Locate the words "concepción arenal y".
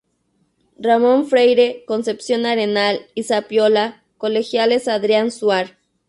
1.85-3.21